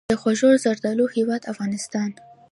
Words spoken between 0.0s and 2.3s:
د خوږو زردالو هیواد افغانستان.